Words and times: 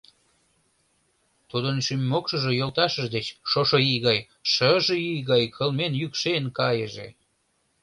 Тудын 1.49 1.77
шӱм-мокшыжо 1.85 2.51
йолташыж 2.59 3.07
деч 3.15 3.27
шошо 3.51 3.77
ий 3.91 3.99
гай, 4.07 4.19
шыже 4.51 4.95
ий 5.11 5.19
гай 5.29 5.43
кылмен 5.55 5.93
йӱкшен 6.01 6.43
кайыже! 6.57 7.07